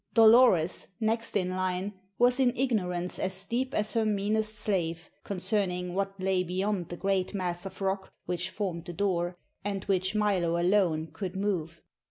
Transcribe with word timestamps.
Dolores, 0.15 0.87
next 0.99 1.37
in 1.37 1.51
line, 1.51 1.93
was 2.17 2.39
in 2.39 2.57
ignorance 2.57 3.19
as 3.19 3.45
deep 3.45 3.75
as 3.75 3.93
her 3.93 4.03
meanest 4.03 4.55
slave, 4.55 5.11
concerning 5.23 5.93
what 5.93 6.19
lay 6.19 6.41
beyond 6.41 6.89
the 6.89 6.97
great 6.97 7.35
mass 7.35 7.67
of 7.67 7.79
rock 7.83 8.11
which 8.25 8.49
formed 8.49 8.85
the 8.85 8.93
door, 8.93 9.37
and 9.63 9.83
which 9.83 10.15
Milo 10.15 10.59
alone 10.59 11.09
could 11.13 11.35
move. 11.35 11.83